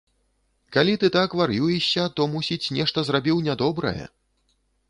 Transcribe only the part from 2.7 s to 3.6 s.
нешта зрабіў